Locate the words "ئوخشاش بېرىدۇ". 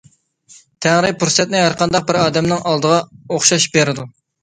3.25-4.13